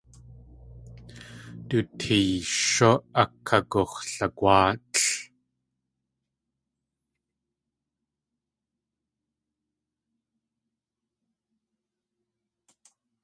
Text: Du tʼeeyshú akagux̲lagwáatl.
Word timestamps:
Du 1.69 1.77
tʼeeyshú 1.99 2.91
akagux̲lagwáatl. 3.23 5.05